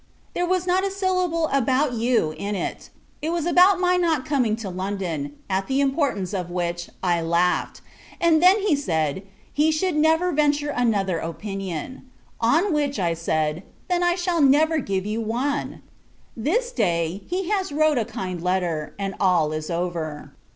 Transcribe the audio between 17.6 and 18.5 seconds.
wrote a kind